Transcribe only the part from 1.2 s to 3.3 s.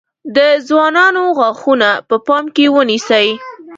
غاښونه په پام کې ونیسئ.